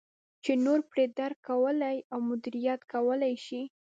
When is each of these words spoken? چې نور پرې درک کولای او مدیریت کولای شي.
چې 0.43 0.51
نور 0.65 0.79
پرې 0.91 1.05
درک 1.17 1.39
کولای 1.49 1.97
او 2.13 2.19
مدیریت 2.29 2.81
کولای 2.93 3.33
شي. 3.45 3.61